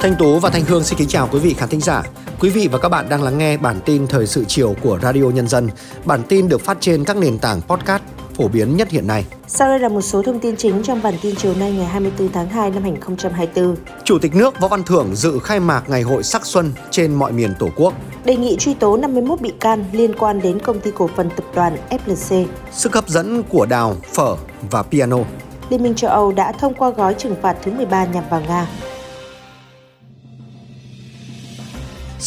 [0.00, 2.02] Thanh Tú và Thanh Hương xin kính chào quý vị khán thính giả.
[2.40, 5.22] Quý vị và các bạn đang lắng nghe bản tin thời sự chiều của Radio
[5.22, 5.68] Nhân dân.
[6.04, 8.02] Bản tin được phát trên các nền tảng podcast
[8.36, 9.24] phổ biến nhất hiện nay.
[9.46, 12.32] Sau đây là một số thông tin chính trong bản tin chiều nay ngày 24
[12.32, 13.76] tháng 2 năm 2024.
[14.04, 17.32] Chủ tịch nước Võ Văn Thưởng dự khai mạc ngày hội sắc xuân trên mọi
[17.32, 17.94] miền Tổ quốc.
[18.24, 21.44] Đề nghị truy tố 51 bị can liên quan đến công ty cổ phần tập
[21.54, 22.46] đoàn FLC.
[22.72, 24.36] Sức hấp dẫn của đào, phở
[24.70, 25.18] và piano.
[25.70, 28.66] Liên minh châu Âu đã thông qua gói trừng phạt thứ 13 nhằm vào Nga.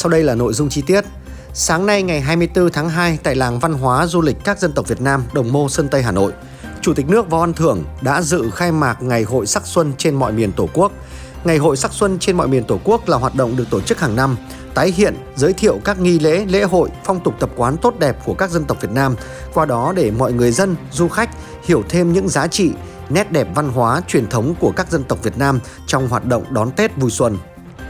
[0.01, 1.05] Sau đây là nội dung chi tiết.
[1.53, 4.87] Sáng nay ngày 24 tháng 2 tại làng văn hóa du lịch các dân tộc
[4.87, 6.33] Việt Nam Đồng Mô Sơn Tây Hà Nội,
[6.81, 10.15] Chủ tịch nước Võ Văn Thưởng đã dự khai mạc Ngày hội sắc xuân trên
[10.15, 10.91] mọi miền Tổ quốc.
[11.43, 13.99] Ngày hội sắc xuân trên mọi miền Tổ quốc là hoạt động được tổ chức
[13.99, 14.37] hàng năm,
[14.73, 18.17] tái hiện, giới thiệu các nghi lễ, lễ hội, phong tục tập quán tốt đẹp
[18.25, 19.15] của các dân tộc Việt Nam,
[19.53, 21.29] qua đó để mọi người dân, du khách
[21.63, 22.71] hiểu thêm những giá trị,
[23.09, 26.43] nét đẹp văn hóa truyền thống của các dân tộc Việt Nam trong hoạt động
[26.49, 27.37] đón Tết vui xuân.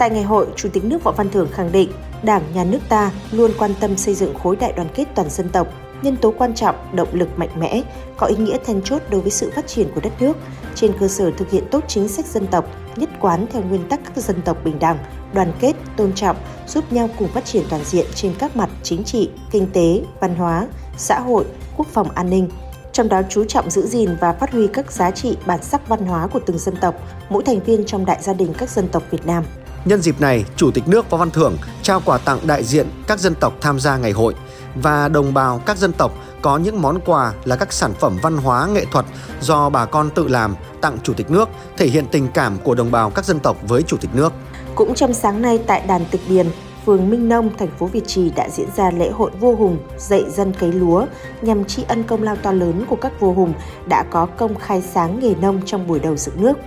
[0.01, 1.91] Tại ngày hội, Chủ tịch nước Võ Văn Thưởng khẳng định
[2.23, 5.49] Đảng, Nhà nước ta luôn quan tâm xây dựng khối đại đoàn kết toàn dân
[5.49, 5.67] tộc,
[6.01, 7.81] nhân tố quan trọng, động lực mạnh mẽ,
[8.17, 10.37] có ý nghĩa then chốt đối với sự phát triển của đất nước,
[10.75, 13.99] trên cơ sở thực hiện tốt chính sách dân tộc, nhất quán theo nguyên tắc
[14.05, 14.97] các dân tộc bình đẳng,
[15.33, 16.35] đoàn kết, tôn trọng,
[16.67, 20.35] giúp nhau cùng phát triển toàn diện trên các mặt chính trị, kinh tế, văn
[20.35, 21.45] hóa, xã hội,
[21.77, 22.49] quốc phòng an ninh,
[22.93, 26.05] trong đó chú trọng giữ gìn và phát huy các giá trị bản sắc văn
[26.05, 26.95] hóa của từng dân tộc,
[27.29, 29.43] mỗi thành viên trong đại gia đình các dân tộc Việt Nam.
[29.85, 33.19] Nhân dịp này, Chủ tịch nước Võ Văn Thưởng trao quà tặng đại diện các
[33.19, 34.35] dân tộc tham gia ngày hội
[34.75, 38.37] và đồng bào các dân tộc có những món quà là các sản phẩm văn
[38.37, 39.05] hóa nghệ thuật
[39.41, 42.91] do bà con tự làm tặng Chủ tịch nước, thể hiện tình cảm của đồng
[42.91, 44.33] bào các dân tộc với Chủ tịch nước.
[44.75, 46.47] Cũng trong sáng nay tại đàn Tịch Điền,
[46.85, 50.23] phường Minh Nông, thành phố Việt Trì đã diễn ra lễ hội vua hùng dạy
[50.29, 51.05] dân cấy lúa
[51.41, 53.53] nhằm tri ân công lao to lớn của các vua hùng
[53.85, 56.57] đã có công khai sáng nghề nông trong buổi đầu dựng nước.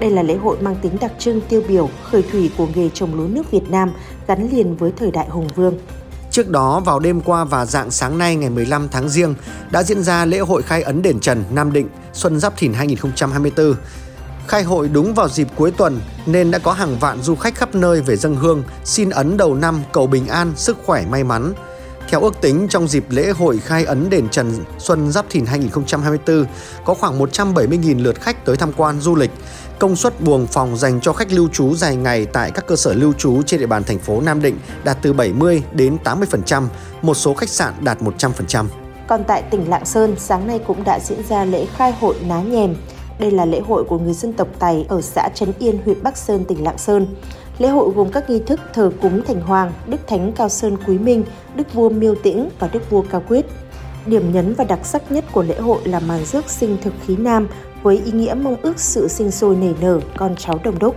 [0.00, 3.14] Đây là lễ hội mang tính đặc trưng tiêu biểu khởi thủy của nghề trồng
[3.14, 3.92] lúa nước Việt Nam
[4.26, 5.78] gắn liền với thời đại hùng vương.
[6.30, 9.34] Trước đó, vào đêm qua và dạng sáng nay ngày 15 tháng Giêng
[9.70, 13.74] đã diễn ra lễ hội khai ấn đền Trần Nam Định Xuân Giáp Thìn 2024.
[14.46, 17.74] Khai hội đúng vào dịp cuối tuần nên đã có hàng vạn du khách khắp
[17.74, 21.52] nơi về dân hương, xin ấn đầu năm cầu bình an, sức khỏe may mắn.
[22.10, 26.44] Theo ước tính, trong dịp lễ hội khai ấn đền Trần Xuân Giáp Thìn 2024,
[26.84, 29.30] có khoảng 170.000 lượt khách tới tham quan du lịch.
[29.78, 32.94] Công suất buồng phòng dành cho khách lưu trú dài ngày tại các cơ sở
[32.94, 36.66] lưu trú trên địa bàn thành phố Nam Định đạt từ 70 đến 80%,
[37.02, 38.66] một số khách sạn đạt 100%.
[39.06, 42.40] Còn tại tỉnh Lạng Sơn, sáng nay cũng đã diễn ra lễ khai hội Ná
[42.40, 42.76] Nhèm.
[43.18, 46.16] Đây là lễ hội của người dân tộc Tày ở xã Trấn Yên, huyện Bắc
[46.16, 47.06] Sơn, tỉnh Lạng Sơn.
[47.60, 50.98] Lễ hội gồm các nghi thức thờ cúng Thành Hoàng, Đức Thánh Cao Sơn Quý
[50.98, 53.46] Minh, Đức Vua Miêu Tĩnh và Đức Vua Cao Quyết.
[54.06, 57.16] Điểm nhấn và đặc sắc nhất của lễ hội là màn rước sinh thực khí
[57.16, 57.48] nam
[57.82, 60.96] với ý nghĩa mong ước sự sinh sôi nảy nở con cháu đồng đúc.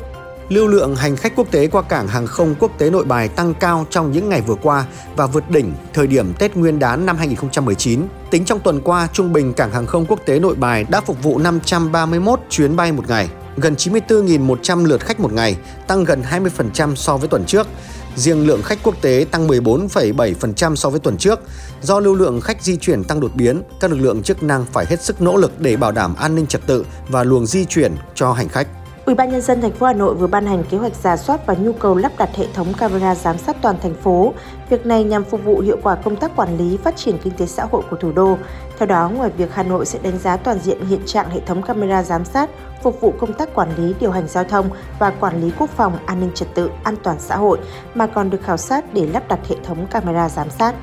[0.49, 3.53] Lưu lượng hành khách quốc tế qua cảng hàng không quốc tế Nội Bài tăng
[3.53, 4.85] cao trong những ngày vừa qua
[5.15, 8.01] và vượt đỉnh thời điểm Tết Nguyên đán năm 2019.
[8.29, 11.23] Tính trong tuần qua, trung bình cảng hàng không quốc tế Nội Bài đã phục
[11.23, 16.95] vụ 531 chuyến bay một ngày, gần 94.100 lượt khách một ngày, tăng gần 20%
[16.95, 17.67] so với tuần trước.
[18.15, 21.39] Riêng lượng khách quốc tế tăng 14,7% so với tuần trước.
[21.81, 24.85] Do lưu lượng khách di chuyển tăng đột biến, các lực lượng chức năng phải
[24.89, 27.95] hết sức nỗ lực để bảo đảm an ninh trật tự và luồng di chuyển
[28.15, 28.67] cho hành khách.
[29.05, 31.45] Ủy ban nhân dân thành phố Hà Nội vừa ban hành kế hoạch giả soát
[31.45, 34.33] và nhu cầu lắp đặt hệ thống camera giám sát toàn thành phố.
[34.69, 37.45] Việc này nhằm phục vụ hiệu quả công tác quản lý, phát triển kinh tế
[37.45, 38.37] xã hội của thủ đô.
[38.77, 41.61] Theo đó, ngoài việc Hà Nội sẽ đánh giá toàn diện hiện trạng hệ thống
[41.61, 42.49] camera giám sát,
[42.83, 44.69] phục vụ công tác quản lý, điều hành giao thông
[44.99, 47.59] và quản lý quốc phòng, an ninh trật tự, an toàn xã hội,
[47.93, 50.75] mà còn được khảo sát để lắp đặt hệ thống camera giám sát.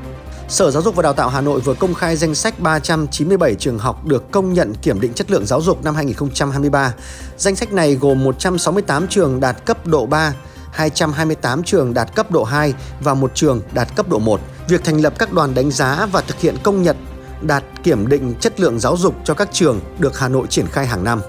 [0.50, 3.78] Sở Giáo dục và Đào tạo Hà Nội vừa công khai danh sách 397 trường
[3.78, 6.94] học được công nhận kiểm định chất lượng giáo dục năm 2023.
[7.36, 10.34] Danh sách này gồm 168 trường đạt cấp độ 3,
[10.72, 14.40] 228 trường đạt cấp độ 2 và một trường đạt cấp độ 1.
[14.68, 16.96] Việc thành lập các đoàn đánh giá và thực hiện công nhận
[17.42, 20.86] đạt kiểm định chất lượng giáo dục cho các trường được Hà Nội triển khai
[20.86, 21.20] hàng năm.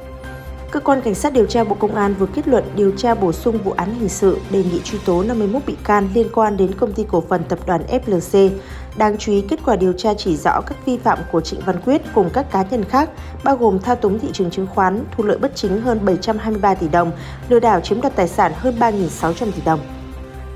[0.72, 3.32] Cơ quan Cảnh sát điều tra Bộ Công an vừa kết luận điều tra bổ
[3.32, 6.76] sung vụ án hình sự đề nghị truy tố 51 bị can liên quan đến
[6.76, 8.50] công ty cổ phần tập đoàn FLC.
[8.98, 11.82] Đáng chú ý, kết quả điều tra chỉ rõ các vi phạm của Trịnh Văn
[11.86, 13.10] Quyết cùng các cá nhân khác,
[13.44, 16.88] bao gồm thao túng thị trường chứng khoán, thu lợi bất chính hơn 723 tỷ
[16.88, 17.12] đồng,
[17.50, 19.80] lừa đảo chiếm đoạt tài sản hơn 3.600 tỷ đồng.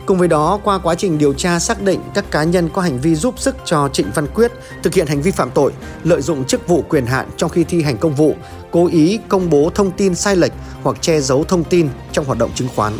[0.06, 3.00] Cùng với đó, qua quá trình điều tra xác định các cá nhân có hành
[3.00, 4.52] vi giúp sức cho Trịnh Văn Quyết
[4.84, 5.74] thực hiện hành vi phạm tội,
[6.04, 8.36] lợi dụng chức vụ quyền hạn trong khi thi hành công vụ,
[8.72, 10.52] cố ý công bố thông tin sai lệch
[10.84, 12.94] hoặc che giấu thông tin trong hoạt động chứng khoán.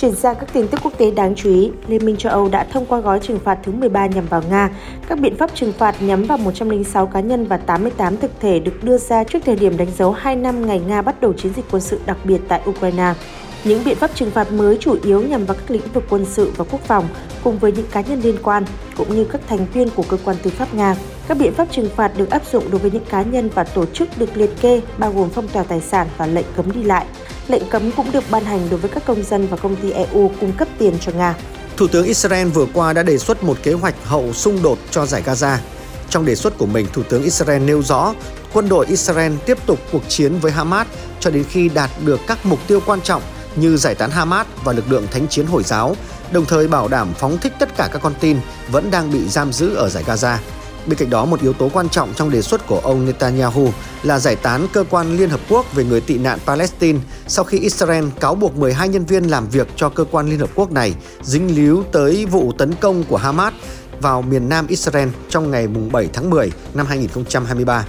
[0.00, 2.64] Chuyển sang các tin tức quốc tế đáng chú ý, Liên minh châu Âu đã
[2.64, 4.70] thông qua gói trừng phạt thứ 13 nhằm vào Nga.
[5.08, 8.84] Các biện pháp trừng phạt nhắm vào 106 cá nhân và 88 thực thể được
[8.84, 11.64] đưa ra trước thời điểm đánh dấu 2 năm ngày Nga bắt đầu chiến dịch
[11.70, 13.14] quân sự đặc biệt tại Ukraine.
[13.64, 16.52] Những biện pháp trừng phạt mới chủ yếu nhằm vào các lĩnh vực quân sự
[16.56, 17.08] và quốc phòng,
[17.44, 18.64] cùng với những cá nhân liên quan,
[18.96, 20.96] cũng như các thành viên của cơ quan tư pháp Nga.
[21.28, 23.86] Các biện pháp trừng phạt được áp dụng đối với những cá nhân và tổ
[23.86, 27.06] chức được liệt kê, bao gồm phong tỏa tài sản và lệnh cấm đi lại.
[27.48, 30.30] Lệnh cấm cũng được ban hành đối với các công dân và công ty EU
[30.40, 31.34] cung cấp tiền cho Nga.
[31.76, 35.06] Thủ tướng Israel vừa qua đã đề xuất một kế hoạch hậu xung đột cho
[35.06, 35.56] giải Gaza.
[36.10, 38.14] Trong đề xuất của mình, Thủ tướng Israel nêu rõ
[38.52, 40.86] quân đội Israel tiếp tục cuộc chiến với Hamas
[41.20, 43.22] cho đến khi đạt được các mục tiêu quan trọng
[43.56, 45.96] như giải tán Hamas và lực lượng thánh chiến Hồi giáo,
[46.32, 48.36] đồng thời bảo đảm phóng thích tất cả các con tin
[48.70, 50.36] vẫn đang bị giam giữ ở giải Gaza.
[50.88, 53.68] Bên cạnh đó, một yếu tố quan trọng trong đề xuất của ông Netanyahu
[54.02, 57.58] là giải tán cơ quan Liên Hợp Quốc về người tị nạn Palestine sau khi
[57.58, 60.94] Israel cáo buộc 12 nhân viên làm việc cho cơ quan Liên Hợp Quốc này
[61.22, 63.54] dính líu tới vụ tấn công của Hamas
[64.00, 67.84] vào miền nam Israel trong ngày 7 tháng 10 năm 2023.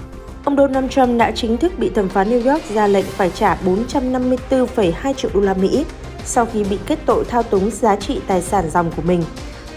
[0.46, 3.58] Ông Donald Trump đã chính thức bị thẩm phán New York ra lệnh phải trả
[3.66, 5.86] 454,2 triệu đô la Mỹ
[6.26, 9.24] sau khi bị kết tội thao túng giá trị tài sản dòng của mình.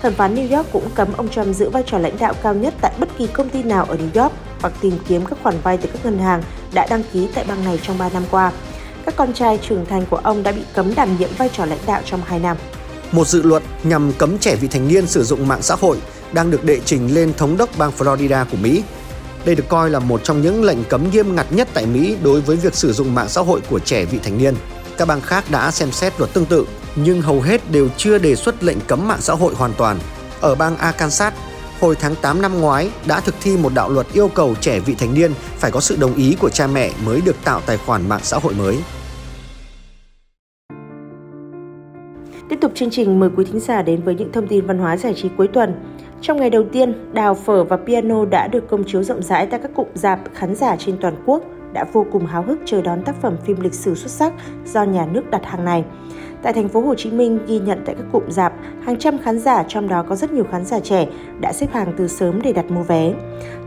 [0.03, 2.75] Thẩm phán New York cũng cấm ông Trump giữ vai trò lãnh đạo cao nhất
[2.81, 5.77] tại bất kỳ công ty nào ở New York hoặc tìm kiếm các khoản vay
[5.77, 8.53] từ các ngân hàng đã đăng ký tại bang này trong 3 năm qua.
[9.05, 11.79] Các con trai trưởng thành của ông đã bị cấm đảm nhiệm vai trò lãnh
[11.87, 12.57] đạo trong 2 năm.
[13.13, 15.99] Một dự luật nhằm cấm trẻ vị thành niên sử dụng mạng xã hội
[16.33, 18.83] đang được đệ trình lên thống đốc bang Florida của Mỹ.
[19.45, 22.41] Đây được coi là một trong những lệnh cấm nghiêm ngặt nhất tại Mỹ đối
[22.41, 24.55] với việc sử dụng mạng xã hội của trẻ vị thành niên.
[24.99, 26.67] Các bang khác đã xem xét luật tương tự,
[26.97, 29.99] nhưng hầu hết đều chưa đề xuất lệnh cấm mạng xã hội hoàn toàn.
[30.41, 31.33] Ở bang Arkansas,
[31.81, 34.95] hồi tháng 8 năm ngoái đã thực thi một đạo luật yêu cầu trẻ vị
[34.95, 38.09] thành niên phải có sự đồng ý của cha mẹ mới được tạo tài khoản
[38.09, 38.77] mạng xã hội mới.
[42.49, 44.97] Tiếp tục chương trình mời quý thính giả đến với những thông tin văn hóa
[44.97, 45.75] giải trí cuối tuần.
[46.23, 49.61] Trong ngày đầu tiên, Đào Phở và Piano đã được công chiếu rộng rãi tại
[49.63, 51.43] các cụm dạp khán giả trên toàn quốc
[51.73, 54.33] đã vô cùng háo hức chờ đón tác phẩm phim lịch sử xuất sắc
[54.67, 55.85] do nhà nước đặt hàng này.
[56.43, 58.53] Tại thành phố Hồ Chí Minh ghi nhận tại các cụm dạp,
[58.83, 61.07] hàng trăm khán giả trong đó có rất nhiều khán giả trẻ
[61.41, 63.13] đã xếp hàng từ sớm để đặt mua vé.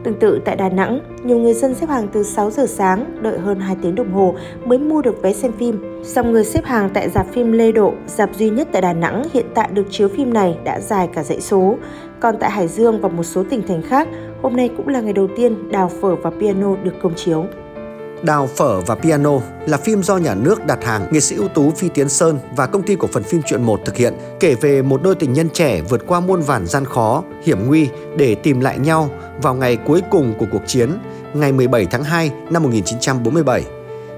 [0.03, 3.39] Tương tự tại Đà Nẵng, nhiều người dân xếp hàng từ 6 giờ sáng, đợi
[3.39, 4.35] hơn 2 tiếng đồng hồ
[4.65, 6.03] mới mua được vé xem phim.
[6.03, 9.23] Dòng người xếp hàng tại dạp phim Lê Độ, dạp duy nhất tại Đà Nẵng
[9.33, 11.75] hiện tại được chiếu phim này đã dài cả dãy số.
[12.19, 14.07] Còn tại Hải Dương và một số tỉnh thành khác,
[14.41, 17.45] hôm nay cũng là ngày đầu tiên Đào Phở và Piano được công chiếu.
[18.23, 21.71] Đào Phở và Piano là phim do nhà nước đặt hàng nghệ sĩ ưu tú
[21.71, 24.81] Phi Tiến Sơn và công ty cổ phần phim Truyện một thực hiện, kể về
[24.81, 28.59] một đôi tình nhân trẻ vượt qua muôn vàn gian khó, hiểm nguy để tìm
[28.59, 29.09] lại nhau
[29.41, 30.91] vào ngày cuối cùng của cuộc chiến,
[31.33, 33.63] ngày 17 tháng 2 năm 1947.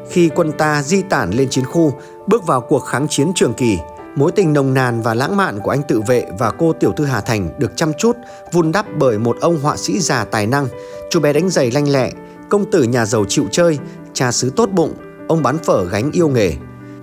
[0.10, 1.94] Khi quân ta di tản lên chiến khu,
[2.28, 3.78] bước vào cuộc kháng chiến trường kỳ,
[4.16, 7.06] mối tình nồng nàn và lãng mạn của anh tự vệ và cô tiểu thư
[7.06, 8.18] Hà Thành được chăm chút,
[8.52, 10.68] vun đắp bởi một ông họa sĩ già tài năng,
[11.10, 12.12] chú bé đánh giày lanh lẹ,
[12.50, 13.80] công tử nhà giàu chịu chơi,
[14.14, 14.94] cha xứ tốt bụng,
[15.28, 16.54] ông bán phở gánh yêu nghề.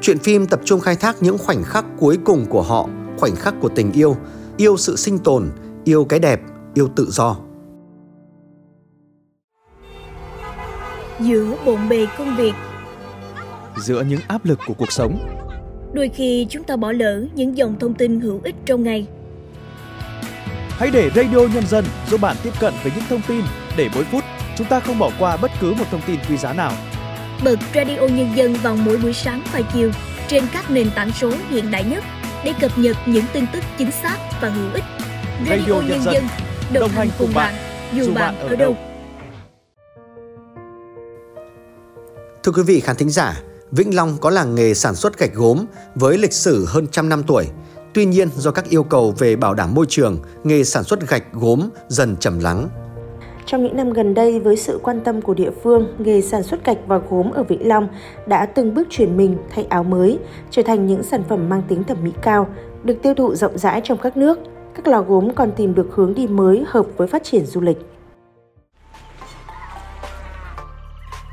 [0.01, 2.89] Chuyện phim tập trung khai thác những khoảnh khắc cuối cùng của họ,
[3.19, 4.17] khoảnh khắc của tình yêu,
[4.57, 5.51] yêu sự sinh tồn,
[5.85, 6.41] yêu cái đẹp,
[6.75, 7.37] yêu tự do.
[11.21, 12.53] Giữa bộn bề công việc,
[13.77, 15.19] giữa những áp lực của cuộc sống,
[15.93, 19.07] đôi khi chúng ta bỏ lỡ những dòng thông tin hữu ích trong ngày.
[20.69, 23.41] Hãy để Radio Nhân dân giúp bạn tiếp cận với những thông tin
[23.77, 24.25] để mỗi phút
[24.57, 26.73] chúng ta không bỏ qua bất cứ một thông tin quý giá nào.
[27.45, 29.91] Bật Radio Nhân dân vào mỗi buổi sáng và chiều
[30.29, 32.05] trên các nền tảng số hiện đại nhất
[32.45, 34.85] để cập nhật những tin tức chính xác và hữu ích.
[35.49, 36.25] Radio, Radio Nhân, Nhân dân
[36.73, 37.55] đồng, đồng hành cùng bạn,
[37.95, 38.77] dù bạn ở đâu.
[42.43, 43.41] Thưa quý vị khán thính giả,
[43.71, 45.65] Vĩnh Long có làng nghề sản xuất gạch gốm
[45.95, 47.47] với lịch sử hơn trăm năm tuổi.
[47.95, 51.33] Tuy nhiên, do các yêu cầu về bảo đảm môi trường, nghề sản xuất gạch
[51.33, 52.69] gốm dần trầm lắng.
[53.47, 56.65] Trong những năm gần đây, với sự quan tâm của địa phương, nghề sản xuất
[56.65, 57.89] gạch và gốm ở Vĩnh Long
[58.27, 60.19] đã từng bước chuyển mình thay áo mới,
[60.51, 62.47] trở thành những sản phẩm mang tính thẩm mỹ cao,
[62.85, 64.39] được tiêu thụ rộng rãi trong các nước.
[64.75, 67.79] Các lò gốm còn tìm được hướng đi mới hợp với phát triển du lịch.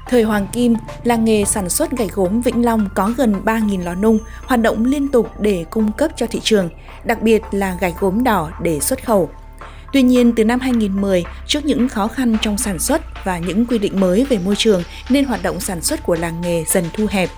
[0.07, 3.95] Thời Hoàng Kim, làng nghề sản xuất gạch gốm Vĩnh Long có gần 3.000 lò
[3.95, 6.69] nung hoạt động liên tục để cung cấp cho thị trường,
[7.03, 9.29] đặc biệt là gạch gốm đỏ để xuất khẩu.
[9.93, 13.77] Tuy nhiên, từ năm 2010, trước những khó khăn trong sản xuất và những quy
[13.77, 17.05] định mới về môi trường nên hoạt động sản xuất của làng nghề dần thu
[17.09, 17.29] hẹp.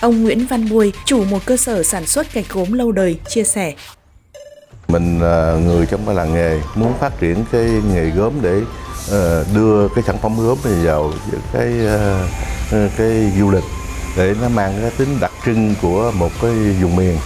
[0.00, 3.44] Ông Nguyễn Văn Bùi, chủ một cơ sở sản xuất gạch gốm lâu đời, chia
[3.44, 3.74] sẻ.
[4.88, 5.18] Mình
[5.64, 8.60] người trong cái làng nghề muốn phát triển cái nghề gốm để
[9.10, 11.12] ờ, đưa cái sản phẩm gốm này vào
[11.52, 12.26] cái ờ,
[12.72, 13.64] ờ, cái du lịch
[14.16, 16.50] để nó mang cái tính đặc trưng của một cái
[16.82, 17.16] vùng miền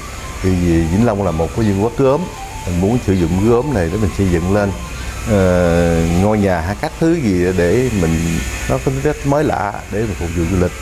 [0.43, 0.51] vì
[0.93, 2.21] Vĩnh Long là một cái vương quốc gốm
[2.67, 6.77] mình muốn sử dụng gốm này để mình xây dựng lên uh, ngôi nhà hay
[6.81, 8.11] các thứ gì để mình
[8.71, 10.73] nó có rất mới lạ để mình phục vụ du lịch.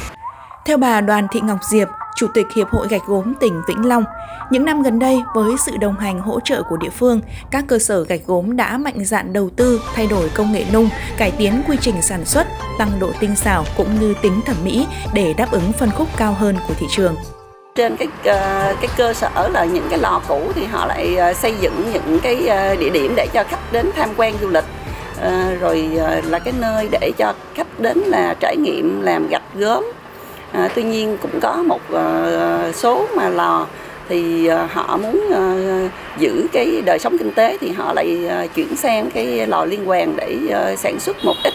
[0.67, 4.05] Theo bà Đoàn Thị Ngọc Diệp, Chủ tịch Hiệp hội Gạch gốm tỉnh Vĩnh Long,
[4.51, 7.21] những năm gần đây với sự đồng hành hỗ trợ của địa phương,
[7.51, 10.89] các cơ sở gạch gốm đã mạnh dạn đầu tư, thay đổi công nghệ nung,
[11.19, 12.47] cải tiến quy trình sản xuất,
[12.79, 16.33] tăng độ tinh xảo cũng như tính thẩm mỹ để đáp ứng phân khúc cao
[16.33, 17.15] hơn của thị trường
[17.75, 21.33] trên cái ờ, cái cơ sở là những cái lò cũ thì họ lại ờ,
[21.33, 24.65] xây dựng những cái ờ, địa điểm để cho khách đến tham quan du lịch.
[25.61, 25.91] Rồi
[26.25, 29.93] là cái nơi để cho khách đến là trải nghiệm làm gạch gốm.
[30.53, 31.81] À, tuy nhiên cũng có một
[32.75, 33.67] số mà lò
[34.09, 35.31] thì họ muốn
[36.19, 40.17] giữ cái đời sống kinh tế thì họ lại chuyển sang cái lò liên quan
[40.17, 40.37] để
[40.77, 41.55] sản xuất một ít.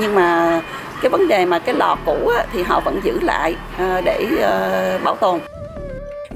[0.00, 0.60] Nhưng mà
[1.02, 4.26] cái vấn đề mà cái lò cũ á, thì họ vẫn giữ lại uh, để
[4.32, 5.40] uh, bảo tồn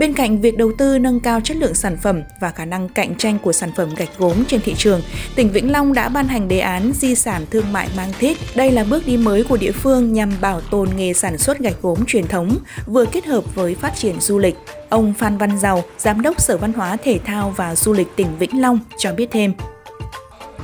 [0.00, 3.14] Bên cạnh việc đầu tư nâng cao chất lượng sản phẩm và khả năng cạnh
[3.14, 5.02] tranh của sản phẩm gạch gốm trên thị trường,
[5.36, 8.36] tỉnh Vĩnh Long đã ban hành đề án di sản thương mại mang thiết.
[8.54, 11.82] Đây là bước đi mới của địa phương nhằm bảo tồn nghề sản xuất gạch
[11.82, 14.56] gốm truyền thống, vừa kết hợp với phát triển du lịch.
[14.88, 18.38] Ông Phan Văn Giàu, Giám đốc Sở Văn hóa Thể thao và Du lịch tỉnh
[18.38, 19.52] Vĩnh Long cho biết thêm.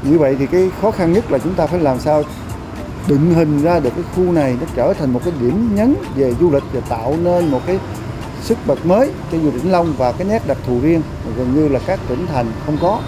[0.02, 2.22] Như vậy thì cái khó khăn nhất là chúng ta phải làm sao
[3.08, 6.34] định hình ra được cái khu này nó trở thành một cái điểm nhấn về
[6.40, 7.78] du lịch và tạo nên một cái
[8.42, 11.02] sức bật mới cho du Vĩnh Long và cái nét đặc thù riêng
[11.36, 13.00] gần như là các tỉnh thành không có.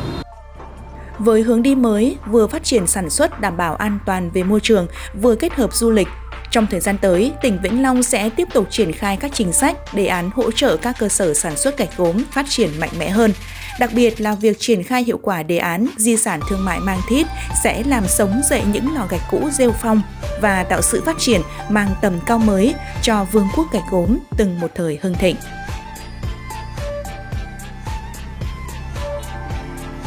[1.19, 4.61] Với hướng đi mới, vừa phát triển sản xuất đảm bảo an toàn về môi
[4.61, 4.87] trường,
[5.23, 6.09] vừa kết hợp du lịch,
[6.51, 9.95] trong thời gian tới, tỉnh Vĩnh Long sẽ tiếp tục triển khai các chính sách,
[9.95, 13.11] đề án hỗ trợ các cơ sở sản xuất gạch gốm phát triển mạnh mẽ
[13.11, 13.33] hơn.
[13.79, 17.01] Đặc biệt là việc triển khai hiệu quả đề án di sản thương mại mang
[17.09, 17.27] thít
[17.65, 20.03] sẽ làm sống dậy những lò gạch cũ rêu phong
[20.41, 24.61] và tạo sự phát triển mang tầm cao mới cho vương quốc gạch gốm từng
[24.61, 25.37] một thời hưng thịnh.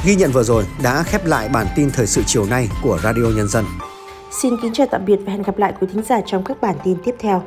[0.05, 3.23] Ghi nhận vừa rồi đã khép lại bản tin thời sự chiều nay của Radio
[3.35, 3.65] Nhân dân.
[4.41, 6.75] Xin kính chào tạm biệt và hẹn gặp lại quý thính giả trong các bản
[6.83, 7.43] tin tiếp theo.